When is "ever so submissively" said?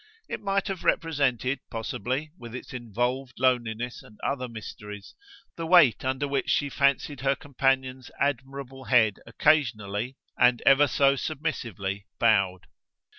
10.65-12.07